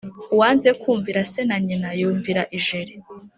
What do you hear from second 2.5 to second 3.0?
ijeri.